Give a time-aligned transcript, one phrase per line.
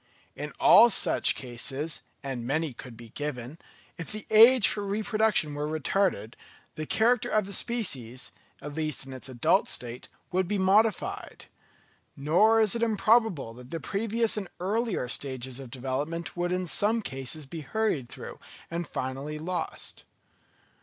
[0.35, 6.33] In all such cases—and many could be given—if the age for reproduction were retarded,
[6.73, 8.31] the character of the species,
[8.63, 11.45] at least in its adult state, would be modified;
[12.17, 17.03] nor is it improbable that the previous and earlier stages of development would in some
[17.03, 18.39] cases be hurried through
[18.71, 20.03] and finally lost.